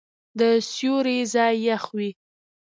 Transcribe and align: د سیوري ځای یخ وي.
د 0.39 0.41
سیوري 0.71 1.19
ځای 1.33 1.53
یخ 1.67 1.83
وي. 1.95 2.09